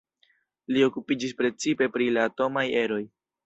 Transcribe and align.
Li 0.75 0.81
okupiĝis 0.87 1.37
precipe 1.43 1.91
pri 1.99 2.11
la 2.17 2.27
atomaj 2.33 2.69
eroj. 2.85 3.03